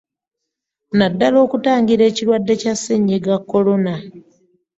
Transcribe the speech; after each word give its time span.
Naddala 0.97 1.37
okutangira 1.45 2.03
ekirwadde 2.09 2.53
kya 2.61 2.73
Ssennyiga 2.77 3.35
Corona. 3.51 3.93